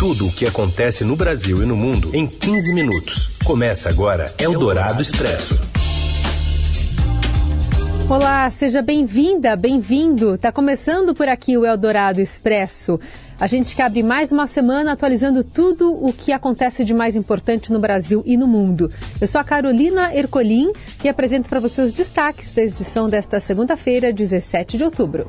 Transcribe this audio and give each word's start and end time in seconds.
Tudo 0.00 0.28
o 0.28 0.32
que 0.32 0.46
acontece 0.46 1.04
no 1.04 1.14
Brasil 1.14 1.62
e 1.62 1.66
no 1.66 1.76
mundo 1.76 2.16
em 2.16 2.26
15 2.26 2.72
minutos. 2.72 3.36
Começa 3.44 3.90
agora 3.90 4.32
Eldorado 4.38 5.02
Expresso. 5.02 5.60
Olá, 8.08 8.50
seja 8.50 8.80
bem-vinda, 8.80 9.54
bem-vindo. 9.56 10.38
Tá 10.38 10.50
começando 10.50 11.14
por 11.14 11.28
aqui 11.28 11.54
o 11.58 11.66
Eldorado 11.66 12.18
Expresso. 12.18 12.98
A 13.38 13.46
gente 13.46 13.76
que 13.76 13.82
abre 13.82 14.02
mais 14.02 14.32
uma 14.32 14.46
semana 14.46 14.92
atualizando 14.92 15.44
tudo 15.44 15.92
o 15.92 16.14
que 16.14 16.32
acontece 16.32 16.82
de 16.82 16.94
mais 16.94 17.14
importante 17.14 17.70
no 17.70 17.78
Brasil 17.78 18.22
e 18.24 18.38
no 18.38 18.48
mundo. 18.48 18.90
Eu 19.20 19.26
sou 19.26 19.38
a 19.38 19.44
Carolina 19.44 20.16
Ercolim 20.16 20.72
e 21.04 21.10
apresento 21.10 21.46
para 21.50 21.60
você 21.60 21.82
os 21.82 21.92
destaques 21.92 22.54
da 22.54 22.62
edição 22.62 23.06
desta 23.06 23.38
segunda-feira, 23.38 24.14
17 24.14 24.78
de 24.78 24.84
outubro. 24.84 25.26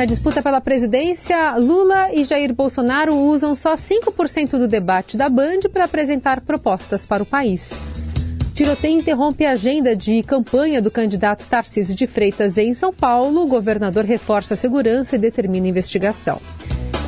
Na 0.00 0.06
disputa 0.06 0.42
pela 0.42 0.62
presidência, 0.62 1.58
Lula 1.58 2.10
e 2.14 2.24
Jair 2.24 2.54
Bolsonaro 2.54 3.14
usam 3.14 3.54
só 3.54 3.74
5% 3.74 4.52
do 4.52 4.66
debate 4.66 5.14
da 5.14 5.28
Band 5.28 5.68
para 5.70 5.84
apresentar 5.84 6.40
propostas 6.40 7.04
para 7.04 7.22
o 7.22 7.26
país. 7.26 7.70
Tiroteio 8.54 8.98
interrompe 8.98 9.44
a 9.44 9.50
agenda 9.50 9.94
de 9.94 10.22
campanha 10.22 10.80
do 10.80 10.90
candidato 10.90 11.46
Tarcísio 11.46 11.94
de 11.94 12.06
Freitas 12.06 12.56
em 12.56 12.72
São 12.72 12.94
Paulo. 12.94 13.42
O 13.42 13.46
governador 13.46 14.06
reforça 14.06 14.54
a 14.54 14.56
segurança 14.56 15.16
e 15.16 15.18
determina 15.18 15.68
investigação. 15.68 16.40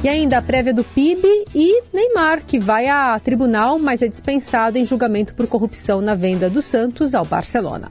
E 0.03 0.09
ainda 0.09 0.39
a 0.39 0.43
prévia 0.43 0.75
do 0.75 0.83
PIB 0.83 1.23
e 1.55 1.83
Neymar, 1.93 2.43
que 2.45 2.59
vai 2.59 2.89
a 2.89 3.21
tribunal, 3.21 3.79
mas 3.79 4.03
é 4.03 4.09
dispensado 4.09 4.77
em 4.77 4.85
julgamento 4.85 5.33
por 5.33 5.47
corrupção 5.47 6.01
na 6.01 6.15
venda 6.15 6.51
do 6.51 6.61
Santos 6.61 7.15
ao 7.15 7.25
Barcelona. 7.25 7.89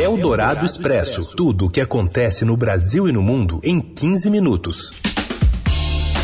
É 0.00 0.08
o 0.08 0.16
Dourado 0.16 0.64
Expresso. 0.64 1.36
Tudo 1.36 1.66
o 1.66 1.70
que 1.70 1.82
acontece 1.82 2.46
no 2.46 2.56
Brasil 2.56 3.06
e 3.06 3.12
no 3.12 3.22
mundo 3.22 3.60
em 3.62 3.78
15 3.78 4.30
minutos. 4.30 5.13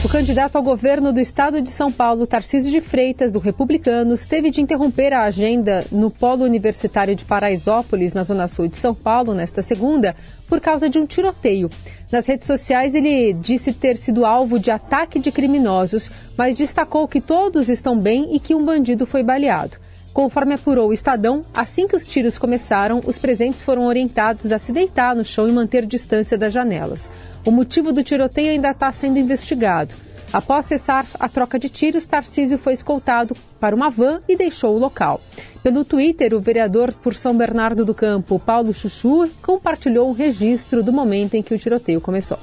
O 0.03 0.09
candidato 0.09 0.57
ao 0.57 0.63
governo 0.63 1.13
do 1.13 1.21
estado 1.21 1.61
de 1.61 1.71
São 1.71 1.93
Paulo, 1.93 2.27
Tarcísio 2.27 2.71
de 2.71 2.81
Freitas, 2.81 3.33
do 3.33 3.39
Republicanos, 3.39 4.25
teve 4.25 4.51
de 4.51 4.63
interromper 4.63 5.13
a 5.13 5.25
agenda 5.25 5.85
no 5.93 6.11
Polo 6.11 6.43
Universitário 6.43 7.15
de 7.15 7.27
Paraisópolis, 7.27 8.15
na 8.15 8.23
Zona 8.23 8.49
Sul 8.49 8.67
de 8.67 8.79
São 8.79 8.95
Paulo, 8.95 9.35
nesta 9.35 9.61
segunda, 9.61 10.17
por 10.49 10.59
causa 10.59 10.89
de 10.89 10.99
um 10.99 11.05
tiroteio. 11.05 11.69
Nas 12.11 12.27
redes 12.27 12.47
sociais, 12.47 12.95
ele 12.95 13.35
disse 13.35 13.75
ter 13.75 13.95
sido 13.95 14.25
alvo 14.25 14.59
de 14.59 14.71
ataque 14.71 15.19
de 15.19 15.31
criminosos, 15.31 16.11
mas 16.35 16.57
destacou 16.57 17.07
que 17.07 17.21
todos 17.21 17.69
estão 17.69 17.99
bem 17.99 18.35
e 18.35 18.41
que 18.41 18.55
um 18.55 18.65
bandido 18.65 19.05
foi 19.05 19.23
baleado. 19.23 19.77
Conforme 20.13 20.55
apurou 20.55 20.89
o 20.89 20.93
Estadão, 20.93 21.43
assim 21.55 21.87
que 21.87 21.95
os 21.95 22.07
tiros 22.07 22.37
começaram, 22.37 23.01
os 23.07 23.17
presentes 23.17 23.63
foram 23.63 23.87
orientados 23.87 24.51
a 24.51 24.59
se 24.59 24.73
deitar 24.73 25.15
no 25.15 25.25
chão 25.25 25.49
e 25.49 25.53
manter 25.53 25.87
distância 25.87 26.37
das 26.37 26.53
janelas. 26.53 27.09
O 27.45 27.51
motivo 27.51 27.93
do 27.93 28.03
tiroteio 28.03 28.51
ainda 28.51 28.71
está 28.71 28.91
sendo 28.91 29.19
investigado. 29.19 29.95
Após 30.33 30.67
cessar 30.67 31.07
a 31.19 31.29
troca 31.29 31.59
de 31.59 31.69
tiros, 31.69 32.07
Tarcísio 32.07 32.57
foi 32.57 32.73
escoltado 32.73 33.37
para 33.59 33.75
uma 33.75 33.91
van 33.91 34.21
e 34.29 34.37
deixou 34.37 34.75
o 34.75 34.79
local. 34.79 35.21
Pelo 35.63 35.85
Twitter, 35.85 36.35
o 36.35 36.41
vereador 36.41 36.93
por 36.93 37.15
São 37.15 37.37
Bernardo 37.37 37.85
do 37.85 37.95
Campo, 37.95 38.39
Paulo 38.39 38.73
Chuchu, 38.73 39.29
compartilhou 39.43 40.09
um 40.09 40.13
registro 40.13 40.83
do 40.83 40.93
momento 40.93 41.35
em 41.35 41.43
que 41.43 41.55
o 41.55 41.59
tiroteio 41.59 42.01
começou. 42.01 42.39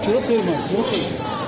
Tiroteio, 0.00 0.44
mano, 0.44 0.68
tiroteio. 0.68 1.45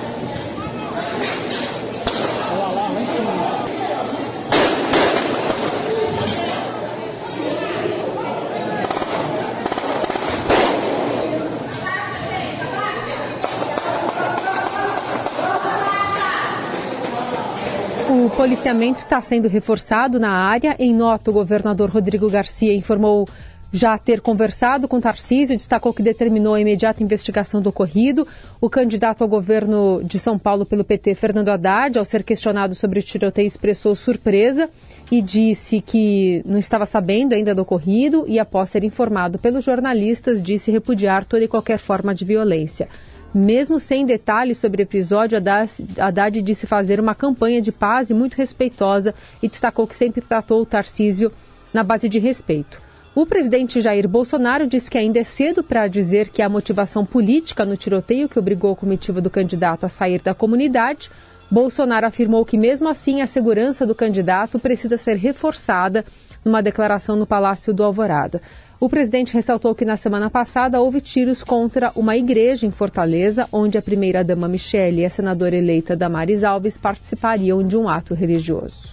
Policiamento 18.39 19.03
está 19.03 19.19
sendo 19.19 19.49
reforçado 19.49 20.17
na 20.17 20.31
área. 20.31 20.73
Em 20.79 20.95
nota, 20.95 21.29
o 21.29 21.33
governador 21.33 21.89
Rodrigo 21.89 22.29
Garcia 22.29 22.73
informou 22.73 23.27
já 23.69 23.97
ter 23.97 24.21
conversado 24.21 24.87
com 24.87 24.97
Tarcísio, 25.01 25.57
destacou 25.57 25.93
que 25.93 26.01
determinou 26.01 26.53
a 26.53 26.61
imediata 26.61 27.03
investigação 27.03 27.61
do 27.61 27.67
ocorrido. 27.67 28.25
O 28.61 28.69
candidato 28.69 29.25
ao 29.25 29.27
governo 29.27 30.01
de 30.05 30.17
São 30.19 30.39
Paulo 30.39 30.65
pelo 30.65 30.85
PT, 30.85 31.15
Fernando 31.15 31.49
Haddad, 31.49 31.99
ao 31.99 32.05
ser 32.05 32.23
questionado 32.23 32.73
sobre 32.75 32.99
o 32.99 33.03
tiroteio, 33.03 33.45
expressou 33.45 33.93
surpresa 33.93 34.69
e 35.11 35.21
disse 35.21 35.81
que 35.81 36.41
não 36.45 36.59
estava 36.59 36.85
sabendo 36.85 37.33
ainda 37.33 37.53
do 37.53 37.63
ocorrido 37.63 38.23
e, 38.25 38.39
após 38.39 38.69
ser 38.69 38.85
informado 38.85 39.37
pelos 39.37 39.65
jornalistas, 39.65 40.41
disse 40.41 40.71
repudiar 40.71 41.25
toda 41.25 41.43
e 41.43 41.47
qualquer 41.49 41.77
forma 41.77 42.15
de 42.15 42.23
violência. 42.23 42.87
Mesmo 43.33 43.77
sem 43.77 44.05
detalhes 44.05 44.57
sobre 44.57 44.81
o 44.81 44.83
episódio, 44.83 45.37
Haddad 45.37 46.41
disse 46.41 46.65
fazer 46.65 46.99
uma 46.99 47.13
campanha 47.13 47.61
de 47.61 47.71
paz 47.71 48.09
e 48.09 48.13
muito 48.13 48.35
respeitosa 48.35 49.13
e 49.41 49.47
destacou 49.47 49.85
que 49.85 49.95
sempre 49.95 50.21
tratou 50.21 50.61
o 50.61 50.65
Tarcísio 50.65 51.31
na 51.71 51.83
base 51.83 52.09
de 52.09 52.17
respeito. 52.17 52.81
O 53.13 53.25
presidente 53.25 53.81
Jair 53.81 54.07
Bolsonaro 54.07 54.65
disse 54.65 54.89
que 54.89 54.97
ainda 54.97 55.19
é 55.19 55.23
cedo 55.23 55.63
para 55.63 55.87
dizer 55.87 56.29
que 56.29 56.41
há 56.41 56.49
motivação 56.49 57.05
política 57.05 57.65
no 57.65 57.77
tiroteio 57.77 58.29
que 58.29 58.39
obrigou 58.39 58.73
a 58.73 58.75
comitiva 58.75 59.21
do 59.21 59.29
candidato 59.29 59.85
a 59.85 59.89
sair 59.89 60.21
da 60.21 60.33
comunidade. 60.33 61.11
Bolsonaro 61.51 62.07
afirmou 62.07 62.45
que, 62.45 62.57
mesmo 62.57 62.87
assim, 62.87 63.21
a 63.21 63.27
segurança 63.27 63.85
do 63.85 63.93
candidato 63.93 64.57
precisa 64.57 64.97
ser 64.97 65.17
reforçada 65.17 66.03
numa 66.45 66.61
declaração 66.61 67.15
no 67.15 67.27
Palácio 67.27 67.73
do 67.73 67.83
Alvorada. 67.83 68.41
O 68.79 68.87
presidente 68.87 69.33
ressaltou 69.33 69.75
que 69.75 69.83
na 69.83 69.97
semana 69.97 70.29
passada 70.29 70.79
houve 70.79 71.01
tiros 71.01 71.43
contra 71.43 71.91
uma 71.97 72.15
igreja 72.15 72.65
em 72.65 72.71
Fortaleza, 72.71 73.45
onde 73.51 73.77
a 73.77 73.81
primeira-dama 73.81 74.47
Michele 74.47 75.01
e 75.01 75.05
a 75.05 75.09
senadora 75.09 75.57
eleita 75.57 75.97
Damares 75.97 76.45
Alves 76.45 76.77
participariam 76.77 77.61
de 77.61 77.75
um 77.75 77.89
ato 77.89 78.13
religioso. 78.13 78.87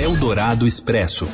Eldorado 0.00 0.66
Expresso. 0.66 1.28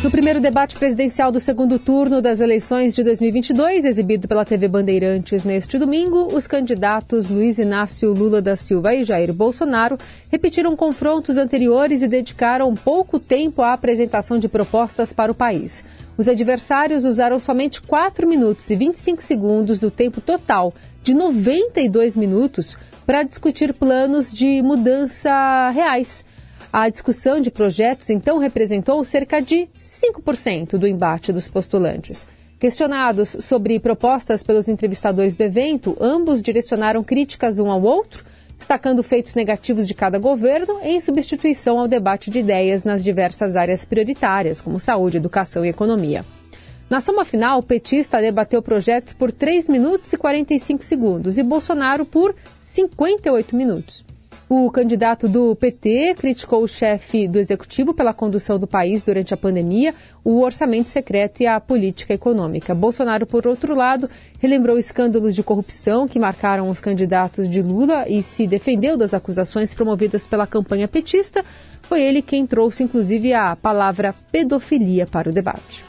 No 0.00 0.12
primeiro 0.12 0.40
debate 0.40 0.76
presidencial 0.76 1.32
do 1.32 1.40
segundo 1.40 1.76
turno 1.76 2.22
das 2.22 2.38
eleições 2.38 2.94
de 2.94 3.02
2022, 3.02 3.84
exibido 3.84 4.28
pela 4.28 4.44
TV 4.44 4.68
Bandeirantes 4.68 5.42
neste 5.42 5.76
domingo, 5.76 6.28
os 6.32 6.46
candidatos 6.46 7.28
Luiz 7.28 7.58
Inácio 7.58 8.12
Lula 8.12 8.40
da 8.40 8.54
Silva 8.54 8.94
e 8.94 9.02
Jair 9.02 9.32
Bolsonaro 9.32 9.98
repetiram 10.30 10.76
confrontos 10.76 11.36
anteriores 11.36 12.00
e 12.00 12.06
dedicaram 12.06 12.72
pouco 12.76 13.18
tempo 13.18 13.60
à 13.60 13.72
apresentação 13.72 14.38
de 14.38 14.48
propostas 14.48 15.12
para 15.12 15.32
o 15.32 15.34
país. 15.34 15.84
Os 16.16 16.28
adversários 16.28 17.04
usaram 17.04 17.40
somente 17.40 17.82
4 17.82 18.24
minutos 18.28 18.70
e 18.70 18.76
25 18.76 19.20
segundos 19.20 19.80
do 19.80 19.90
tempo 19.90 20.20
total 20.20 20.72
de 21.02 21.12
92 21.12 22.14
minutos 22.14 22.78
para 23.04 23.24
discutir 23.24 23.74
planos 23.74 24.32
de 24.32 24.62
mudança 24.62 25.70
reais. 25.70 26.24
A 26.70 26.90
discussão 26.90 27.40
de 27.40 27.50
projetos 27.50 28.10
então 28.10 28.38
representou 28.38 29.02
cerca 29.02 29.40
de 29.40 29.68
5% 30.00 30.78
do 30.78 30.86
embate 30.86 31.32
dos 31.32 31.48
postulantes. 31.48 32.26
Questionados 32.58 33.36
sobre 33.40 33.78
propostas 33.78 34.42
pelos 34.42 34.68
entrevistadores 34.68 35.36
do 35.36 35.42
evento, 35.42 35.96
ambos 36.00 36.42
direcionaram 36.42 37.04
críticas 37.04 37.58
um 37.58 37.70
ao 37.70 37.82
outro 37.82 38.24
destacando 38.58 39.04
feitos 39.04 39.36
negativos 39.36 39.86
de 39.86 39.94
cada 39.94 40.18
governo 40.18 40.80
em 40.82 41.00
substituição 41.00 41.78
ao 41.78 41.86
debate 41.86 42.28
de 42.28 42.40
ideias 42.40 42.82
nas 42.82 43.04
diversas 43.04 43.54
áreas 43.54 43.84
prioritárias, 43.84 44.60
como 44.60 44.80
saúde, 44.80 45.16
educação 45.16 45.64
e 45.64 45.68
economia. 45.68 46.24
Na 46.90 47.00
soma 47.00 47.24
final, 47.24 47.60
o 47.60 47.62
petista 47.62 48.20
debateu 48.20 48.60
projetos 48.60 49.14
por 49.14 49.30
3 49.30 49.68
minutos 49.68 50.12
e 50.12 50.16
45 50.18 50.82
segundos 50.84 51.38
e 51.38 51.42
Bolsonaro 51.42 52.04
por 52.04 52.34
58 52.62 53.54
minutos. 53.54 54.07
O 54.50 54.70
candidato 54.70 55.28
do 55.28 55.54
PT 55.54 56.14
criticou 56.16 56.62
o 56.62 56.68
chefe 56.68 57.28
do 57.28 57.38
executivo 57.38 57.92
pela 57.92 58.14
condução 58.14 58.58
do 58.58 58.66
país 58.66 59.02
durante 59.02 59.34
a 59.34 59.36
pandemia, 59.36 59.94
o 60.24 60.40
orçamento 60.40 60.88
secreto 60.88 61.42
e 61.42 61.46
a 61.46 61.60
política 61.60 62.14
econômica. 62.14 62.74
Bolsonaro, 62.74 63.26
por 63.26 63.46
outro 63.46 63.74
lado, 63.74 64.08
relembrou 64.38 64.78
escândalos 64.78 65.34
de 65.34 65.42
corrupção 65.42 66.08
que 66.08 66.18
marcaram 66.18 66.70
os 66.70 66.80
candidatos 66.80 67.46
de 67.46 67.60
Lula 67.60 68.08
e 68.08 68.22
se 68.22 68.46
defendeu 68.46 68.96
das 68.96 69.12
acusações 69.12 69.74
promovidas 69.74 70.26
pela 70.26 70.46
campanha 70.46 70.88
petista. 70.88 71.44
Foi 71.82 72.00
ele 72.00 72.22
quem 72.22 72.46
trouxe, 72.46 72.82
inclusive, 72.82 73.34
a 73.34 73.54
palavra 73.54 74.14
pedofilia 74.32 75.06
para 75.06 75.28
o 75.28 75.32
debate. 75.32 75.84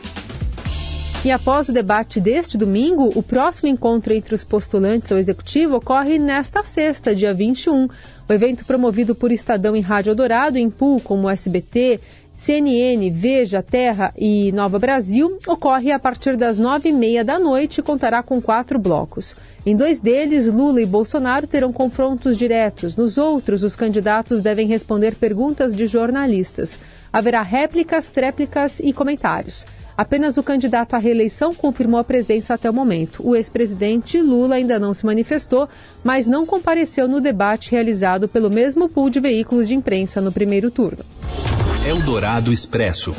E 1.26 1.32
após 1.32 1.68
o 1.68 1.74
debate 1.74 2.22
deste 2.22 2.58
domingo, 2.58 3.12
o 3.14 3.22
próximo 3.22 3.68
encontro 3.68 4.14
entre 4.14 4.34
os 4.34 4.46
postulantes 4.46 5.12
ao 5.12 5.18
executivo 5.18 5.76
ocorre 5.76 6.18
nesta 6.18 6.64
sexta, 6.64 7.14
dia 7.14 7.34
21. 7.34 7.90
O 8.28 8.34
evento 8.34 8.64
promovido 8.64 9.14
por 9.14 9.30
Estadão 9.30 9.76
em 9.76 9.82
Rádio 9.82 10.16
Dourado, 10.16 10.58
em 10.58 10.70
pool 10.70 11.02
como 11.02 11.30
SBT, 11.30 12.00
CNN, 12.38 13.10
Veja, 13.12 13.62
Terra 13.62 14.14
e 14.18 14.50
Nova 14.54 14.80
Brasil, 14.80 15.38
ocorre 15.46 15.92
a 15.92 16.00
partir 16.00 16.38
das 16.38 16.58
nove 16.58 16.88
e 16.88 16.94
meia 16.94 17.22
da 17.22 17.38
noite 17.38 17.80
e 17.80 17.84
contará 17.84 18.24
com 18.24 18.42
quatro 18.42 18.80
blocos. 18.80 19.36
Em 19.66 19.76
dois 19.76 20.00
deles, 20.00 20.46
Lula 20.46 20.82
e 20.82 20.86
Bolsonaro 20.86 21.46
terão 21.46 21.74
confrontos 21.74 22.38
diretos. 22.38 22.96
Nos 22.96 23.18
outros, 23.18 23.62
os 23.62 23.76
candidatos 23.76 24.42
devem 24.42 24.68
responder 24.68 25.16
perguntas 25.16 25.76
de 25.76 25.86
jornalistas. 25.86 26.80
Haverá 27.12 27.42
réplicas, 27.42 28.10
tréplicas 28.10 28.80
e 28.80 28.94
comentários. 28.94 29.66
Apenas 30.00 30.38
o 30.38 30.44
candidato 30.44 30.94
à 30.94 30.98
reeleição 30.98 31.54
confirmou 31.54 32.00
a 32.00 32.06
presença 32.06 32.54
até 32.54 32.70
o 32.70 32.74
momento. 32.74 33.22
O 33.22 33.36
ex-presidente 33.36 34.22
Lula 34.22 34.56
ainda 34.56 34.80
não 34.80 34.94
se 34.94 35.06
manifestou, 35.06 35.68
mas 36.02 36.26
não 36.26 36.46
compareceu 36.46 37.06
no 37.06 37.20
debate 37.20 37.70
realizado 37.70 38.26
pelo 38.26 38.50
mesmo 38.50 38.88
pool 38.88 39.10
de 39.10 39.20
veículos 39.20 39.68
de 39.68 39.76
imprensa 39.76 40.22
no 40.22 40.32
primeiro 40.32 40.72
turno. 40.72 41.04
Eldorado 41.86 42.54
Expresso. 42.54 43.14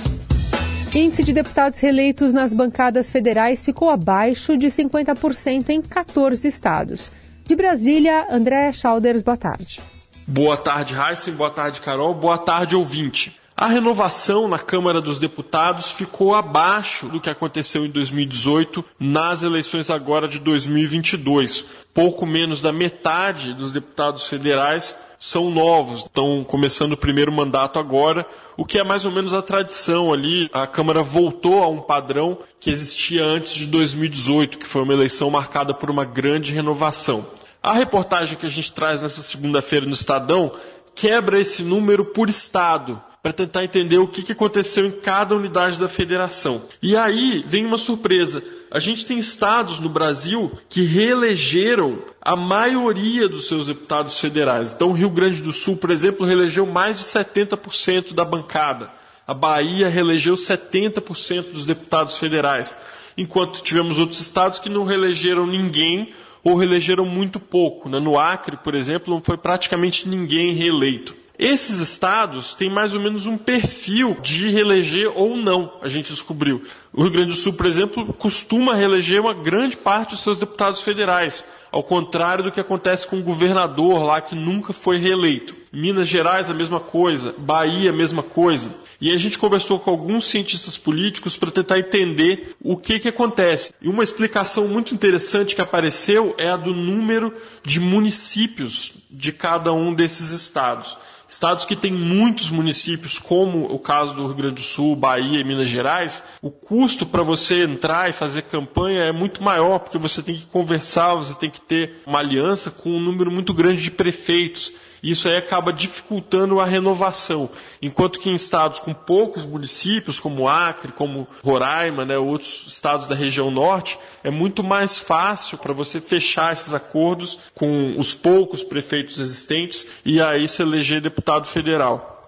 Índice 0.94 1.22
de 1.22 1.34
deputados 1.34 1.78
reeleitos 1.80 2.32
nas 2.32 2.54
bancadas 2.54 3.10
federais 3.10 3.62
ficou 3.62 3.90
abaixo 3.90 4.56
de 4.56 4.68
50% 4.68 5.68
em 5.68 5.82
14 5.82 6.48
estados. 6.48 7.12
De 7.44 7.54
Brasília, 7.54 8.26
André 8.30 8.72
Schauders, 8.72 9.20
boa 9.20 9.36
tarde. 9.36 9.82
Boa 10.26 10.56
tarde, 10.56 10.94
Heisen. 10.94 11.34
Boa 11.34 11.50
tarde, 11.50 11.78
Carol. 11.82 12.14
Boa 12.14 12.38
tarde, 12.38 12.74
ouvinte. 12.74 13.38
A 13.60 13.66
renovação 13.66 14.48
na 14.48 14.58
Câmara 14.58 15.02
dos 15.02 15.18
Deputados 15.18 15.90
ficou 15.90 16.34
abaixo 16.34 17.10
do 17.10 17.20
que 17.20 17.28
aconteceu 17.28 17.84
em 17.84 17.90
2018 17.90 18.82
nas 18.98 19.42
eleições 19.42 19.90
agora 19.90 20.26
de 20.26 20.38
2022. 20.38 21.66
Pouco 21.92 22.24
menos 22.24 22.62
da 22.62 22.72
metade 22.72 23.52
dos 23.52 23.70
deputados 23.70 24.26
federais 24.26 24.98
são 25.18 25.50
novos, 25.50 26.04
estão 26.04 26.42
começando 26.42 26.92
o 26.92 26.96
primeiro 26.96 27.30
mandato 27.30 27.78
agora, 27.78 28.26
o 28.56 28.64
que 28.64 28.78
é 28.78 28.82
mais 28.82 29.04
ou 29.04 29.12
menos 29.12 29.34
a 29.34 29.42
tradição 29.42 30.10
ali. 30.10 30.48
A 30.54 30.66
Câmara 30.66 31.02
voltou 31.02 31.62
a 31.62 31.68
um 31.68 31.82
padrão 31.82 32.38
que 32.58 32.70
existia 32.70 33.22
antes 33.22 33.52
de 33.52 33.66
2018, 33.66 34.56
que 34.56 34.66
foi 34.66 34.80
uma 34.84 34.94
eleição 34.94 35.28
marcada 35.28 35.74
por 35.74 35.90
uma 35.90 36.06
grande 36.06 36.50
renovação. 36.50 37.26
A 37.62 37.74
reportagem 37.74 38.38
que 38.38 38.46
a 38.46 38.48
gente 38.48 38.72
traz 38.72 39.02
nessa 39.02 39.20
segunda-feira 39.20 39.84
no 39.84 39.92
Estadão 39.92 40.50
quebra 40.94 41.40
esse 41.40 41.62
número 41.62 42.04
por 42.04 42.28
estado 42.28 43.00
para 43.22 43.32
tentar 43.32 43.64
entender 43.64 43.98
o 43.98 44.08
que, 44.08 44.32
aconteceu 44.32 44.86
em 44.86 44.90
cada 44.90 45.36
unidade 45.36 45.78
da 45.78 45.88
federação. 45.88 46.62
E 46.82 46.96
aí 46.96 47.44
vem 47.46 47.66
uma 47.66 47.76
surpresa. 47.76 48.42
A 48.70 48.78
gente 48.78 49.04
tem 49.04 49.18
estados 49.18 49.78
no 49.78 49.88
Brasil 49.88 50.50
que 50.68 50.82
reelegeram 50.82 51.98
a 52.20 52.34
maioria 52.34 53.28
dos 53.28 53.46
seus 53.46 53.66
deputados 53.66 54.18
federais. 54.18 54.72
Então, 54.72 54.90
o 54.90 54.94
Rio 54.94 55.10
Grande 55.10 55.42
do 55.42 55.52
Sul, 55.52 55.76
por 55.76 55.90
exemplo, 55.90 56.24
reelegeu 56.26 56.64
mais 56.64 56.98
de 56.98 57.04
70% 57.04 58.14
da 58.14 58.24
bancada. 58.24 58.90
A 59.26 59.34
Bahia 59.34 59.88
reelegeu 59.88 60.34
70% 60.34 61.52
dos 61.52 61.66
deputados 61.66 62.16
federais. 62.16 62.74
Enquanto 63.16 63.62
tivemos 63.62 63.98
outros 63.98 64.20
estados 64.20 64.58
que 64.58 64.68
não 64.68 64.84
reelegeram 64.84 65.46
ninguém 65.46 66.14
ou 66.42 66.56
reelegeram 66.56 67.04
muito 67.04 67.38
pouco. 67.38 67.88
Né? 67.88 67.98
No 67.98 68.18
Acre, 68.18 68.56
por 68.56 68.74
exemplo, 68.74 69.12
não 69.12 69.20
foi 69.20 69.36
praticamente 69.36 70.08
ninguém 70.08 70.52
reeleito. 70.52 71.14
Esses 71.38 71.80
estados 71.80 72.52
têm 72.52 72.68
mais 72.68 72.92
ou 72.92 73.00
menos 73.00 73.24
um 73.24 73.38
perfil 73.38 74.14
de 74.20 74.50
reeleger 74.50 75.10
ou 75.16 75.38
não, 75.38 75.72
a 75.80 75.88
gente 75.88 76.12
descobriu. 76.12 76.62
O 76.92 77.02
Rio 77.02 77.12
Grande 77.12 77.28
do 77.28 77.36
Sul, 77.36 77.52
por 77.52 77.66
exemplo, 77.66 78.12
costuma 78.14 78.74
reeleger 78.74 79.20
uma 79.20 79.32
grande 79.32 79.76
parte 79.76 80.10
dos 80.10 80.22
seus 80.22 80.40
deputados 80.40 80.80
federais, 80.80 81.44
ao 81.70 81.84
contrário 81.84 82.42
do 82.42 82.50
que 82.50 82.58
acontece 82.58 83.06
com 83.06 83.18
o 83.18 83.22
governador 83.22 84.02
lá 84.02 84.20
que 84.20 84.34
nunca 84.34 84.72
foi 84.72 84.98
reeleito. 84.98 85.54
Minas 85.72 86.08
Gerais, 86.08 86.50
a 86.50 86.54
mesma 86.54 86.80
coisa. 86.80 87.32
Bahia, 87.38 87.90
a 87.90 87.92
mesma 87.92 88.24
coisa. 88.24 88.74
E 89.00 89.14
a 89.14 89.16
gente 89.16 89.38
conversou 89.38 89.78
com 89.78 89.90
alguns 89.90 90.26
cientistas 90.26 90.76
políticos 90.76 91.36
para 91.36 91.52
tentar 91.52 91.78
entender 91.78 92.56
o 92.60 92.76
que, 92.76 92.98
que 92.98 93.08
acontece. 93.08 93.72
E 93.80 93.88
uma 93.88 94.02
explicação 94.02 94.66
muito 94.66 94.92
interessante 94.92 95.54
que 95.54 95.62
apareceu 95.62 96.34
é 96.36 96.50
a 96.50 96.56
do 96.56 96.74
número 96.74 97.32
de 97.64 97.78
municípios 97.78 99.04
de 99.08 99.32
cada 99.32 99.72
um 99.72 99.94
desses 99.94 100.32
estados. 100.32 100.98
Estados 101.30 101.64
que 101.64 101.76
têm 101.76 101.92
muitos 101.92 102.50
municípios, 102.50 103.16
como 103.16 103.72
o 103.72 103.78
caso 103.78 104.16
do 104.16 104.26
Rio 104.26 104.34
Grande 104.34 104.56
do 104.56 104.62
Sul, 104.62 104.96
Bahia 104.96 105.40
e 105.40 105.44
Minas 105.44 105.68
Gerais, 105.68 106.24
o 106.42 106.50
custo 106.50 106.79
para 107.06 107.22
você 107.22 107.64
entrar 107.64 108.08
e 108.08 108.12
fazer 108.12 108.42
campanha 108.42 109.04
é 109.04 109.12
muito 109.12 109.42
maior, 109.42 109.78
porque 109.78 109.98
você 109.98 110.22
tem 110.22 110.34
que 110.34 110.46
conversar, 110.46 111.14
você 111.14 111.34
tem 111.34 111.50
que 111.50 111.60
ter 111.60 112.02
uma 112.06 112.18
aliança 112.18 112.70
com 112.70 112.90
um 112.90 113.00
número 113.00 113.30
muito 113.30 113.52
grande 113.52 113.82
de 113.82 113.90
prefeitos. 113.90 114.72
Isso 115.02 115.28
aí 115.28 115.36
acaba 115.36 115.72
dificultando 115.72 116.60
a 116.60 116.64
renovação. 116.64 117.48
Enquanto 117.80 118.18
que 118.18 118.28
em 118.28 118.34
estados 118.34 118.80
com 118.80 118.92
poucos 118.92 119.46
municípios, 119.46 120.20
como 120.20 120.48
Acre, 120.48 120.92
como 120.92 121.26
Roraima, 121.42 122.04
né, 122.04 122.18
outros 122.18 122.66
estados 122.66 123.06
da 123.06 123.14
região 123.14 123.50
norte, 123.50 123.98
é 124.22 124.30
muito 124.30 124.62
mais 124.62 124.98
fácil 124.98 125.58
para 125.58 125.72
você 125.72 126.00
fechar 126.00 126.52
esses 126.52 126.74
acordos 126.74 127.38
com 127.54 127.94
os 127.98 128.14
poucos 128.14 128.62
prefeitos 128.62 129.18
existentes 129.18 129.86
e 130.04 130.20
aí 130.20 130.46
se 130.46 130.62
eleger 130.62 131.00
deputado 131.00 131.46
federal. 131.46 132.26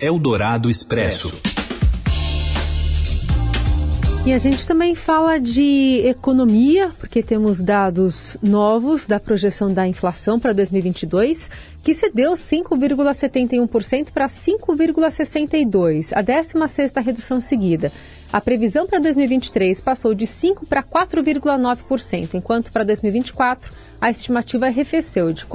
Eldorado 0.00 0.70
Expresso. 0.70 1.30
E 4.26 4.32
a 4.32 4.38
gente 4.38 4.66
também 4.66 4.96
fala 4.96 5.38
de 5.38 6.02
economia, 6.04 6.90
porque 6.98 7.22
temos 7.22 7.62
dados 7.62 8.36
novos 8.42 9.06
da 9.06 9.20
projeção 9.20 9.72
da 9.72 9.86
inflação 9.86 10.40
para 10.40 10.52
2022, 10.52 11.48
que 11.80 11.94
cedeu 11.94 12.32
5,71% 12.32 14.10
para 14.10 14.26
5,62%, 14.26 16.10
a 16.12 16.24
16ª 16.24 17.04
redução 17.04 17.40
seguida. 17.40 17.92
A 18.32 18.40
previsão 18.40 18.84
para 18.84 18.98
2023 18.98 19.80
passou 19.80 20.12
de 20.12 20.26
5% 20.26 20.66
para 20.68 20.82
4,9%, 20.82 22.34
enquanto 22.34 22.72
para 22.72 22.82
2024 22.82 23.72
a 24.00 24.10
estimativa 24.10 24.66
arrefeceu 24.66 25.32
de 25.32 25.46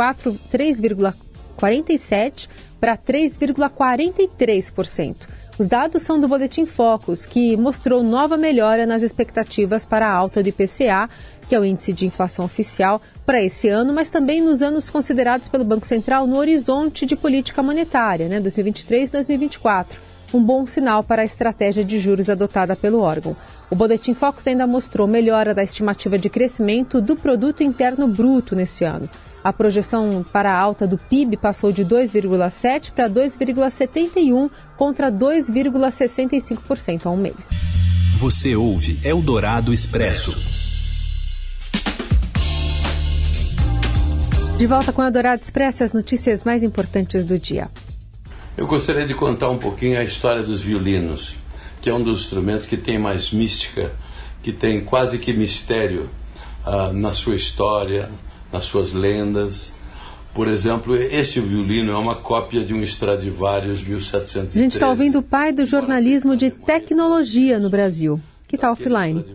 3,47% 1.51 2.47
para 2.79 2.97
3,43%. 2.97 5.15
Os 5.59 5.67
dados 5.67 6.01
são 6.01 6.19
do 6.19 6.27
Boletim 6.27 6.65
Focus, 6.65 7.25
que 7.25 7.55
mostrou 7.55 8.01
nova 8.01 8.35
melhora 8.35 8.87
nas 8.87 9.03
expectativas 9.03 9.85
para 9.85 10.07
a 10.07 10.11
alta 10.11 10.41
do 10.41 10.49
IPCA, 10.49 11.07
que 11.47 11.53
é 11.53 11.59
o 11.59 11.65
índice 11.65 11.93
de 11.93 12.07
inflação 12.07 12.45
oficial, 12.45 12.99
para 13.25 13.43
esse 13.43 13.69
ano, 13.69 13.93
mas 13.93 14.09
também 14.09 14.41
nos 14.41 14.63
anos 14.63 14.89
considerados 14.89 15.49
pelo 15.49 15.63
Banco 15.63 15.85
Central 15.85 16.25
no 16.25 16.37
horizonte 16.37 17.05
de 17.05 17.15
política 17.15 17.61
monetária, 17.61 18.27
né, 18.27 18.39
2023 18.39 19.09
e 19.09 19.11
2024. 19.11 20.01
Um 20.33 20.41
bom 20.41 20.65
sinal 20.65 21.03
para 21.03 21.21
a 21.21 21.25
estratégia 21.25 21.83
de 21.83 21.99
juros 21.99 22.29
adotada 22.29 22.75
pelo 22.75 23.01
órgão. 23.01 23.35
O 23.69 23.75
Boletim 23.75 24.13
Focus 24.13 24.47
ainda 24.47 24.65
mostrou 24.65 25.07
melhora 25.07 25.53
da 25.53 25.61
estimativa 25.61 26.17
de 26.17 26.29
crescimento 26.29 27.01
do 27.01 27.15
produto 27.15 27.61
interno 27.61 28.07
bruto 28.07 28.55
nesse 28.55 28.83
ano. 28.83 29.09
A 29.43 29.51
projeção 29.51 30.23
para 30.31 30.53
a 30.53 30.59
alta 30.59 30.85
do 30.85 30.99
PIB 30.99 31.35
passou 31.35 31.71
de 31.71 31.83
2,7% 31.83 32.91
para 32.91 33.09
2,71% 33.09 34.51
contra 34.77 35.11
2,65% 35.11 37.05
há 37.05 37.09
um 37.09 37.17
mês. 37.17 37.49
Você 38.19 38.55
ouve 38.55 38.99
Eldorado 39.03 39.73
Expresso. 39.73 40.37
De 44.57 44.67
volta 44.67 44.93
com 44.93 45.01
Eldorado 45.01 45.41
Expresso, 45.41 45.83
as 45.83 45.91
notícias 45.91 46.43
mais 46.43 46.61
importantes 46.61 47.25
do 47.25 47.39
dia. 47.39 47.67
Eu 48.55 48.67
gostaria 48.67 49.07
de 49.07 49.15
contar 49.15 49.49
um 49.49 49.57
pouquinho 49.57 49.99
a 49.99 50.03
história 50.03 50.43
dos 50.43 50.61
violinos, 50.61 51.35
que 51.81 51.89
é 51.89 51.93
um 51.93 52.03
dos 52.03 52.21
instrumentos 52.21 52.67
que 52.67 52.77
tem 52.77 52.99
mais 52.99 53.31
mística, 53.31 53.91
que 54.43 54.53
tem 54.53 54.81
quase 54.81 55.17
que 55.17 55.33
mistério 55.33 56.11
uh, 56.63 56.93
na 56.93 57.11
sua 57.11 57.33
história, 57.33 58.07
nas 58.51 58.65
suas 58.65 58.93
lendas. 58.93 59.73
Por 60.33 60.47
exemplo, 60.47 60.95
este 60.95 61.41
violino 61.41 61.91
é 61.91 61.97
uma 61.97 62.15
cópia 62.15 62.63
de 62.63 62.73
um 62.73 62.81
Stradivarius 62.83 63.81
1713. 63.81 64.59
A 64.59 64.61
gente 64.61 64.73
está 64.73 64.89
ouvindo 64.89 65.19
o 65.19 65.23
pai 65.23 65.51
do 65.51 65.65
jornalismo 65.65 66.37
de 66.37 66.49
tecnologia 66.49 67.59
no 67.59 67.69
Brasil, 67.69 68.19
que 68.47 68.55
está 68.55 68.71
offline. 68.71 69.25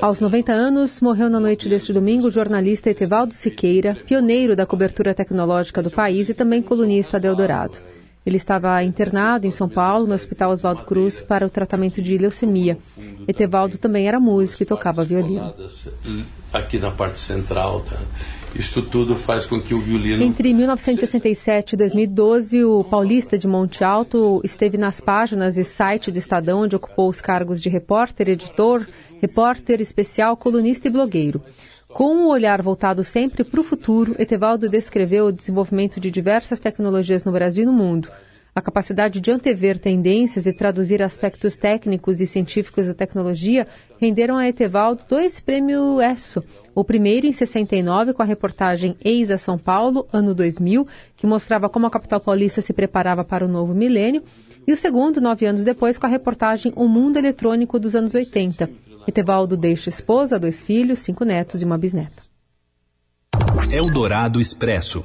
Aos 0.00 0.18
90 0.18 0.50
anos, 0.50 0.98
morreu 1.00 1.28
na 1.28 1.38
noite 1.38 1.68
deste 1.68 1.92
domingo 1.92 2.28
o 2.28 2.30
jornalista 2.30 2.88
Etevaldo 2.88 3.34
Siqueira, 3.34 3.94
pioneiro 4.06 4.56
da 4.56 4.64
cobertura 4.64 5.14
tecnológica 5.14 5.82
do 5.82 5.90
país 5.90 6.30
e 6.30 6.34
também 6.34 6.62
colunista 6.62 7.20
de 7.20 7.26
Eldorado. 7.26 7.78
Ele 8.24 8.36
estava 8.36 8.82
internado 8.82 9.46
em 9.46 9.50
São 9.50 9.68
Paulo, 9.68 10.06
no 10.06 10.14
Hospital 10.14 10.50
Oswaldo 10.50 10.84
Cruz, 10.84 11.20
para 11.20 11.46
o 11.46 11.50
tratamento 11.50 12.02
de 12.02 12.16
leucemia. 12.18 12.78
Etevaldo 13.26 13.78
também 13.78 14.06
era 14.06 14.20
músico 14.20 14.62
e 14.62 14.66
tocava 14.66 15.02
violino. 15.02 15.54
Aqui 16.52 16.78
na 16.78 16.90
parte 16.90 17.18
central, 17.18 17.80
tá? 17.80 17.96
Isto 18.54 18.82
tudo 18.82 19.14
faz 19.14 19.46
com 19.46 19.60
que 19.60 19.72
o 19.74 19.80
violino. 19.80 20.22
Entre 20.22 20.52
1967 20.52 21.72
e 21.72 21.76
2012, 21.76 22.64
o 22.64 22.84
paulista 22.84 23.38
de 23.38 23.46
Monte 23.46 23.84
Alto 23.84 24.40
esteve 24.44 24.76
nas 24.76 25.00
páginas 25.00 25.56
e 25.56 25.64
site 25.64 26.10
do 26.10 26.18
Estadão, 26.18 26.62
onde 26.62 26.76
ocupou 26.76 27.08
os 27.08 27.20
cargos 27.20 27.62
de 27.62 27.68
repórter, 27.68 28.28
editor, 28.28 28.86
repórter 29.20 29.80
especial, 29.80 30.36
colunista 30.36 30.88
e 30.88 30.90
blogueiro. 30.90 31.42
Com 31.88 32.14
um 32.14 32.28
olhar 32.28 32.62
voltado 32.62 33.02
sempre 33.02 33.42
para 33.42 33.60
o 33.60 33.64
futuro, 33.64 34.14
Etevaldo 34.18 34.68
descreveu 34.68 35.26
o 35.26 35.32
desenvolvimento 35.32 35.98
de 35.98 36.10
diversas 36.10 36.60
tecnologias 36.60 37.24
no 37.24 37.32
Brasil 37.32 37.64
e 37.64 37.66
no 37.66 37.72
mundo. 37.72 38.08
A 38.60 38.62
capacidade 38.62 39.22
de 39.22 39.30
antever 39.30 39.78
tendências 39.78 40.44
e 40.44 40.52
traduzir 40.52 41.02
aspectos 41.02 41.56
técnicos 41.56 42.20
e 42.20 42.26
científicos 42.26 42.88
da 42.88 42.92
tecnologia 42.92 43.66
renderam 43.98 44.36
a 44.36 44.46
Etevaldo 44.46 45.02
dois 45.08 45.40
prêmios 45.40 45.98
ESSO. 45.98 46.44
O 46.74 46.84
primeiro 46.84 47.26
em 47.26 47.32
69 47.32 48.12
com 48.12 48.20
a 48.20 48.26
reportagem 48.26 48.98
Eis 49.02 49.30
a 49.30 49.38
São 49.38 49.56
Paulo, 49.56 50.06
ano 50.12 50.34
2000, 50.34 50.86
que 51.16 51.26
mostrava 51.26 51.70
como 51.70 51.86
a 51.86 51.90
capital 51.90 52.20
paulista 52.20 52.60
se 52.60 52.74
preparava 52.74 53.24
para 53.24 53.46
o 53.46 53.48
novo 53.48 53.74
milênio, 53.74 54.22
e 54.68 54.72
o 54.74 54.76
segundo, 54.76 55.22
nove 55.22 55.46
anos 55.46 55.64
depois, 55.64 55.96
com 55.96 56.04
a 56.04 56.10
reportagem 56.10 56.70
O 56.76 56.86
Mundo 56.86 57.16
Eletrônico 57.16 57.80
dos 57.80 57.96
anos 57.96 58.14
80. 58.14 58.68
Etevaldo 59.08 59.56
deixa 59.56 59.88
esposa, 59.88 60.38
dois 60.38 60.62
filhos, 60.62 60.98
cinco 60.98 61.24
netos 61.24 61.62
e 61.62 61.64
uma 61.64 61.78
bisneta. 61.78 62.22
Eldorado 63.72 64.38
Expresso. 64.38 65.02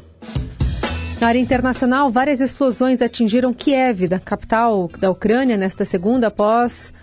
Na 1.19 1.27
área 1.27 1.39
internacional, 1.39 2.12
várias 2.12 2.41
explosões 2.41 3.01
atingiram 3.01 3.53
Kiev, 3.53 4.07
da 4.07 4.19
capital 4.19 4.89
da 5.00 5.10
Ucrânia, 5.10 5.55
nesta 5.55 5.86
segunda, 5.86 6.27
após 6.27 6.93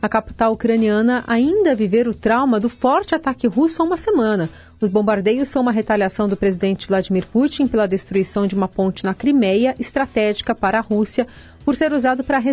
a 0.00 0.08
capital 0.08 0.52
ucraniana 0.52 1.22
ainda 1.26 1.74
viver 1.74 2.08
o 2.08 2.14
trauma 2.14 2.58
do 2.58 2.68
forte 2.68 3.14
ataque 3.14 3.46
russo 3.46 3.82
há 3.82 3.84
uma 3.84 3.96
semana. 3.96 4.48
Os 4.80 4.88
bombardeios 4.88 5.48
são 5.48 5.60
uma 5.60 5.72
retaliação 5.72 6.26
do 6.26 6.36
presidente 6.36 6.88
Vladimir 6.88 7.26
Putin 7.26 7.66
pela 7.66 7.86
destruição 7.86 8.46
de 8.46 8.54
uma 8.54 8.68
ponte 8.68 9.04
na 9.04 9.12
Crimeia, 9.12 9.74
estratégica 9.78 10.54
para 10.54 10.78
a 10.78 10.82
Rússia, 10.82 11.26
por 11.62 11.76
ser 11.76 11.92
usado 11.92 12.24
para 12.24 12.38
re 12.38 12.52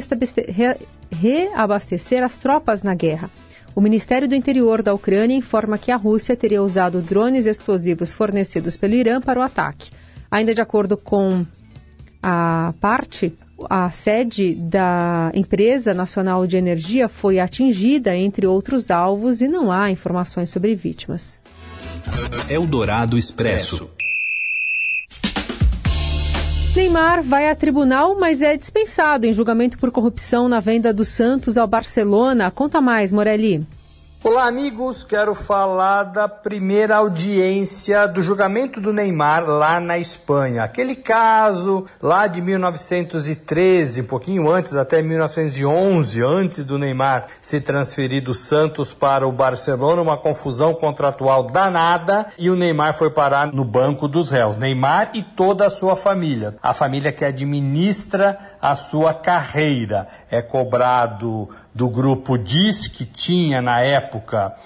reabastecer 1.12 2.24
as 2.24 2.36
tropas 2.36 2.84
na 2.84 2.94
guerra. 2.94 3.30
O 3.74 3.80
Ministério 3.80 4.28
do 4.28 4.36
Interior 4.36 4.82
da 4.82 4.94
Ucrânia 4.94 5.38
informa 5.38 5.78
que 5.78 5.92
a 5.92 5.98
Rússia 5.98 6.36
teria 6.36 6.62
usado 6.62 7.02
drones 7.02 7.46
explosivos 7.46 8.12
fornecidos 8.12 8.76
pelo 8.76 8.96
Irã 8.96 9.22
para 9.22 9.40
o 9.40 9.44
ataque. 9.44 9.92
Ainda 10.36 10.54
de 10.54 10.60
acordo 10.60 10.98
com 10.98 11.46
a 12.22 12.74
parte, 12.82 13.34
a 13.70 13.90
sede 13.90 14.54
da 14.54 15.32
empresa 15.34 15.94
nacional 15.94 16.46
de 16.46 16.58
energia 16.58 17.08
foi 17.08 17.40
atingida, 17.40 18.14
entre 18.18 18.46
outros 18.46 18.92
alvos, 18.92 19.40
e 19.40 19.48
não 19.48 19.72
há 19.72 19.90
informações 19.90 20.50
sobre 20.50 20.76
vítimas. 20.76 21.40
Eldorado 22.50 23.18
Expresso. 23.18 23.90
Neymar 26.76 27.24
vai 27.24 27.50
a 27.50 27.56
tribunal, 27.56 28.20
mas 28.20 28.42
é 28.42 28.58
dispensado 28.58 29.26
em 29.26 29.32
julgamento 29.32 29.78
por 29.78 29.90
corrupção 29.90 30.50
na 30.50 30.60
venda 30.60 30.94
do 30.94 31.06
Santos 31.06 31.56
ao 31.56 31.66
Barcelona. 31.66 32.52
Conta 32.52 32.82
mais, 32.82 33.10
Morelli. 33.10 33.66
Olá, 34.28 34.48
amigos. 34.48 35.04
Quero 35.04 35.36
falar 35.36 36.02
da 36.06 36.28
primeira 36.28 36.96
audiência 36.96 38.08
do 38.08 38.24
julgamento 38.24 38.82
do 38.82 38.92
Neymar 38.92 39.46
lá 39.46 39.80
na 39.80 40.00
Espanha. 40.00 40.64
Aquele 40.64 40.96
caso 40.96 41.86
lá 42.02 42.26
de 42.26 42.42
1913, 42.42 44.02
um 44.02 44.06
pouquinho 44.06 44.50
antes, 44.50 44.76
até 44.76 45.00
1911, 45.00 46.24
antes 46.24 46.66
do 46.66 46.80
Neymar 46.80 47.28
se 47.40 47.62
transferir 47.62 48.24
do 48.24 48.34
Santos 48.34 48.96
para 48.96 49.28
o 49.28 49.32
Barcelona, 49.32 50.02
uma 50.02 50.18
confusão 50.18 50.74
contratual 50.74 51.44
danada 51.44 52.26
e 52.36 52.50
o 52.50 52.56
Neymar 52.56 52.98
foi 52.98 53.12
parar 53.12 53.54
no 53.54 53.64
banco 53.64 54.08
dos 54.08 54.32
réus. 54.32 54.58
Neymar 54.58 55.12
e 55.14 55.22
toda 55.22 55.68
a 55.68 55.70
sua 55.70 55.96
família. 55.96 56.56
A 56.64 56.74
família 56.74 57.12
que 57.12 57.24
administra 57.24 58.40
a 58.60 58.74
sua 58.74 59.14
carreira. 59.14 60.08
É 60.32 60.42
cobrado 60.42 61.48
do 61.76 61.90
grupo 61.90 62.38
DIS, 62.38 62.88
que 62.88 63.06
tinha 63.06 63.62
na 63.62 63.82
época 63.82 64.15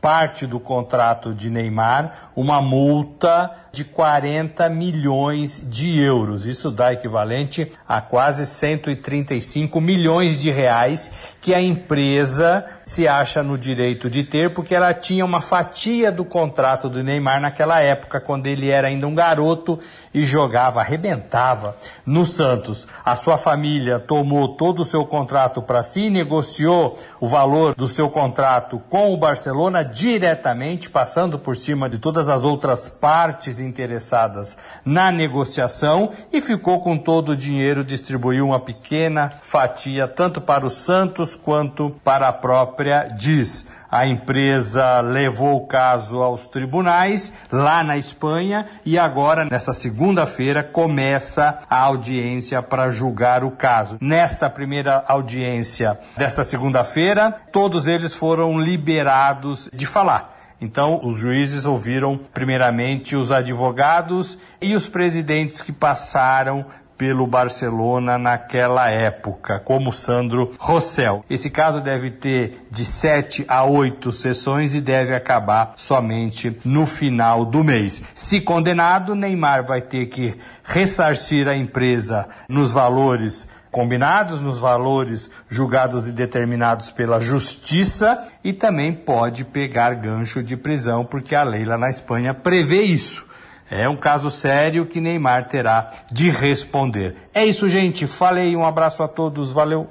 parte 0.01 0.45
do 0.45 0.59
contrato 0.59 1.33
de 1.33 1.49
Neymar, 1.49 2.31
uma 2.35 2.61
multa 2.61 3.51
de 3.71 3.83
40 3.83 4.67
milhões 4.69 5.63
de 5.67 5.99
euros. 5.99 6.45
Isso 6.45 6.71
dá 6.71 6.91
equivalente 6.91 7.71
a 7.87 8.01
quase 8.01 8.45
135 8.45 9.79
milhões 9.79 10.37
de 10.39 10.51
reais 10.51 11.11
que 11.41 11.53
a 11.53 11.61
empresa 11.61 12.65
se 12.85 13.07
acha 13.07 13.43
no 13.43 13.57
direito 13.57 14.09
de 14.09 14.23
ter, 14.23 14.53
porque 14.53 14.73
ela 14.73 14.93
tinha 14.93 15.23
uma 15.23 15.41
fatia 15.41 16.11
do 16.11 16.25
contrato 16.25 16.89
do 16.89 17.03
Neymar 17.03 17.39
naquela 17.39 17.79
época, 17.79 18.19
quando 18.19 18.47
ele 18.47 18.69
era 18.69 18.87
ainda 18.87 19.07
um 19.07 19.13
garoto 19.13 19.79
e 20.13 20.23
jogava, 20.23 20.81
arrebentava 20.81 21.77
no 22.05 22.25
Santos. 22.25 22.87
A 23.05 23.15
sua 23.15 23.37
família 23.37 23.99
tomou 23.99 24.55
todo 24.55 24.81
o 24.81 24.85
seu 24.85 25.05
contrato 25.05 25.61
para 25.61 25.83
si, 25.83 26.09
negociou 26.09 26.97
o 27.19 27.27
valor 27.27 27.75
do 27.75 27.87
seu 27.87 28.09
contrato 28.09 28.81
com 28.89 29.13
o 29.13 29.17
Barcelona 29.29 29.83
diretamente, 29.83 30.89
passando 30.89 31.37
por 31.37 31.55
cima 31.55 31.87
de 31.87 31.99
todas 31.99 32.27
as 32.29 32.43
outras 32.43 32.89
partes 32.89 33.59
interessadas 33.59 34.57
na 34.83 35.11
negociação 35.11 36.09
e 36.33 36.41
ficou 36.41 36.79
com 36.79 36.97
todo 36.97 37.33
o 37.33 37.37
dinheiro, 37.37 37.83
distribuiu 37.83 38.47
uma 38.47 38.59
pequena 38.59 39.29
fatia 39.41 40.07
tanto 40.07 40.41
para 40.41 40.65
o 40.65 40.69
Santos 40.69 41.35
quanto 41.35 41.91
para 42.03 42.27
a 42.27 42.33
própria 42.33 43.03
Diz. 43.03 43.67
A 43.91 44.05
empresa 44.05 45.01
levou 45.01 45.57
o 45.57 45.67
caso 45.67 46.21
aos 46.21 46.47
tribunais 46.47 47.33
lá 47.51 47.83
na 47.83 47.97
Espanha 47.97 48.67
e 48.85 48.99
agora, 48.99 49.45
nessa 49.45 49.73
segunda-feira, 49.73 50.63
começa 50.63 51.59
a 51.67 51.79
audiência 51.79 52.61
para 52.61 52.89
julgar 52.89 53.43
o 53.43 53.49
caso. 53.49 53.97
Nesta 53.99 54.47
primeira 54.47 55.03
audiência 55.07 55.99
desta 56.15 56.43
segunda-feira, 56.43 57.35
todos 57.51 57.87
eles 57.87 58.13
foram 58.13 58.59
liberados 58.59 59.69
de 59.73 59.87
falar. 59.87 60.37
Então, 60.61 60.99
os 61.03 61.19
juízes 61.19 61.65
ouviram 61.65 62.19
primeiramente 62.33 63.15
os 63.15 63.31
advogados 63.31 64.37
e 64.61 64.75
os 64.75 64.89
presidentes 64.89 65.61
que 65.61 65.71
passaram 65.71 66.65
pelo 66.99 67.25
Barcelona 67.25 68.17
naquela 68.17 68.89
época, 68.89 69.57
como 69.63 69.93
Sandro 69.93 70.53
Rossell. 70.59 71.23
Esse 71.29 71.49
caso 71.49 71.79
deve 71.79 72.11
ter 72.11 72.67
de 72.69 72.83
sete 72.83 73.45
a 73.47 73.63
oito 73.63 74.11
sessões 74.11 74.75
e 74.75 74.81
deve 74.81 75.15
acabar 75.15 75.75
somente 75.77 76.59
no 76.65 76.85
final 76.85 77.45
do 77.45 77.63
mês. 77.63 78.03
Se 78.13 78.41
condenado, 78.41 79.15
Neymar 79.15 79.65
vai 79.65 79.81
ter 79.81 80.07
que 80.07 80.37
ressarcir 80.61 81.47
a 81.47 81.55
empresa 81.55 82.27
nos 82.49 82.73
valores 82.73 83.47
combinados 83.71 84.41
nos 84.41 84.59
valores 84.59 85.29
julgados 85.47 86.07
e 86.07 86.11
determinados 86.11 86.91
pela 86.91 87.19
justiça 87.19 88.27
e 88.43 88.51
também 88.51 88.91
pode 88.91 89.45
pegar 89.45 89.93
gancho 89.93 90.41
de 90.41 90.57
prisão, 90.57 91.05
porque 91.05 91.35
a 91.35 91.43
lei 91.43 91.63
lá 91.65 91.77
na 91.77 91.87
Espanha 91.87 92.33
prevê 92.33 92.81
isso. 92.81 93.28
É 93.69 93.87
um 93.87 93.95
caso 93.95 94.31
sério 94.31 94.85
que 94.85 94.99
Neymar 94.99 95.47
terá 95.47 95.91
de 96.11 96.29
responder. 96.31 97.15
É 97.33 97.45
isso, 97.45 97.69
gente. 97.69 98.07
Falei, 98.07 98.55
um 98.55 98.63
abraço 98.63 99.03
a 99.03 99.07
todos, 99.07 99.51
valeu. 99.51 99.87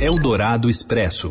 Eldorado 0.00 0.70
Expresso. 0.70 1.28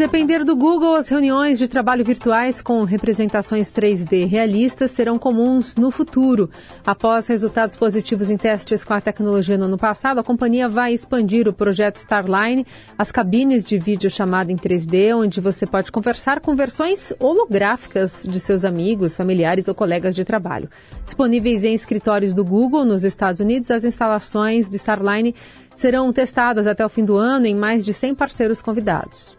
Depender 0.00 0.44
do 0.44 0.56
Google, 0.56 0.94
as 0.94 1.10
reuniões 1.10 1.58
de 1.58 1.68
trabalho 1.68 2.02
virtuais 2.02 2.62
com 2.62 2.84
representações 2.84 3.70
3D 3.70 4.26
realistas 4.26 4.92
serão 4.92 5.18
comuns 5.18 5.76
no 5.76 5.90
futuro. 5.90 6.48
Após 6.86 7.26
resultados 7.26 7.76
positivos 7.76 8.30
em 8.30 8.38
testes 8.38 8.82
com 8.82 8.94
a 8.94 9.00
tecnologia 9.02 9.58
no 9.58 9.66
ano 9.66 9.76
passado, 9.76 10.18
a 10.18 10.24
companhia 10.24 10.70
vai 10.70 10.94
expandir 10.94 11.46
o 11.46 11.52
projeto 11.52 11.96
Starline, 11.96 12.66
as 12.96 13.12
cabines 13.12 13.62
de 13.62 13.78
vídeo 13.78 14.10
chamada 14.10 14.50
em 14.50 14.56
3D, 14.56 15.14
onde 15.14 15.38
você 15.38 15.66
pode 15.66 15.92
conversar 15.92 16.40
com 16.40 16.56
versões 16.56 17.12
holográficas 17.20 18.26
de 18.26 18.40
seus 18.40 18.64
amigos, 18.64 19.14
familiares 19.14 19.68
ou 19.68 19.74
colegas 19.74 20.16
de 20.16 20.24
trabalho. 20.24 20.70
Disponíveis 21.04 21.62
em 21.62 21.74
escritórios 21.74 22.32
do 22.32 22.42
Google 22.42 22.86
nos 22.86 23.04
Estados 23.04 23.42
Unidos, 23.42 23.70
as 23.70 23.84
instalações 23.84 24.70
de 24.70 24.76
Starline 24.76 25.34
serão 25.74 26.10
testadas 26.10 26.66
até 26.66 26.86
o 26.86 26.88
fim 26.88 27.04
do 27.04 27.18
ano 27.18 27.44
em 27.44 27.54
mais 27.54 27.84
de 27.84 27.92
100 27.92 28.14
parceiros 28.14 28.62
convidados. 28.62 29.38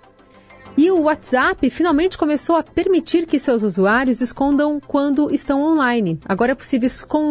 E 0.81 0.89
o 0.89 1.01
WhatsApp 1.01 1.69
finalmente 1.69 2.17
começou 2.17 2.55
a 2.55 2.63
permitir 2.63 3.27
que 3.27 3.37
seus 3.37 3.61
usuários 3.61 4.19
escondam 4.19 4.79
quando 4.79 5.31
estão 5.31 5.61
online. 5.61 6.19
Agora 6.25 6.53
é 6.53 6.55
possível 6.55 6.89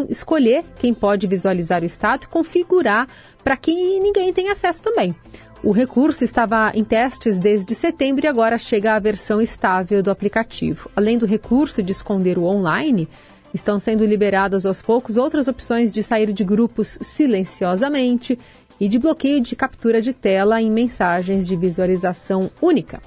escolher 0.09 0.65
quem 0.79 0.95
pode 0.95 1.27
visualizar 1.27 1.83
o 1.83 1.85
estado 1.85 2.23
e 2.23 2.27
configurar 2.29 3.09
para 3.43 3.57
que 3.57 3.73
ninguém 3.99 4.33
tenha 4.33 4.53
acesso 4.53 4.81
também. 4.81 5.17
O 5.65 5.73
recurso 5.73 6.23
estava 6.23 6.71
em 6.77 6.85
testes 6.85 7.41
desde 7.41 7.75
setembro 7.75 8.25
e 8.25 8.29
agora 8.29 8.57
chega 8.57 8.95
à 8.95 9.01
versão 9.01 9.41
estável 9.41 10.01
do 10.01 10.13
aplicativo. 10.13 10.89
Além 10.95 11.19
do 11.19 11.27
recurso 11.27 11.83
de 11.83 11.91
esconder 11.91 12.39
o 12.39 12.45
online, 12.45 13.09
estão 13.53 13.81
sendo 13.81 14.07
liberadas 14.07 14.65
aos 14.65 14.81
poucos 14.81 15.17
outras 15.17 15.49
opções 15.49 15.93
de 15.93 16.05
sair 16.05 16.33
de 16.33 16.45
grupos 16.45 17.01
silenciosamente 17.01 18.39
e 18.79 18.87
de 18.87 18.97
bloqueio 18.97 19.41
de 19.41 19.57
captura 19.57 20.01
de 20.01 20.13
tela 20.13 20.63
em 20.63 20.71
mensagens 20.71 21.49
de 21.49 21.57
visualização 21.57 22.49
única. 22.63 23.01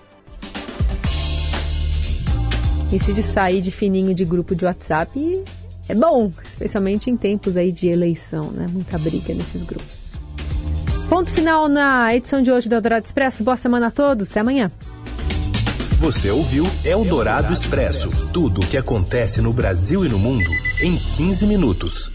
Esse 2.93 3.11
de 3.11 3.23
sair 3.23 3.59
de 3.59 3.71
fininho 3.71 4.13
de 4.13 4.23
grupo 4.23 4.53
de 4.53 4.65
WhatsApp 4.65 5.43
é 5.89 5.95
bom, 5.95 6.31
especialmente 6.43 7.09
em 7.09 7.17
tempos 7.17 7.57
aí 7.57 7.71
de 7.71 7.87
eleição, 7.87 8.51
né? 8.51 8.67
Muita 8.71 8.99
briga 8.99 9.33
nesses 9.33 9.63
grupos. 9.63 10.11
Ponto 11.09 11.33
final 11.33 11.67
na 11.67 12.15
edição 12.15 12.39
de 12.39 12.51
hoje 12.51 12.69
do 12.69 12.75
Eldorado 12.75 13.03
Expresso. 13.03 13.43
Boa 13.43 13.57
semana 13.57 13.87
a 13.87 13.91
todos. 13.91 14.29
Até 14.29 14.41
amanhã. 14.41 14.71
Você 15.97 16.29
ouviu 16.29 16.67
Eldorado 16.85 17.51
Expresso 17.51 18.09
tudo 18.31 18.61
o 18.61 18.67
que 18.67 18.77
acontece 18.77 19.41
no 19.41 19.51
Brasil 19.51 20.05
e 20.05 20.09
no 20.09 20.19
mundo 20.19 20.51
em 20.79 20.95
15 20.95 21.47
minutos. 21.47 22.12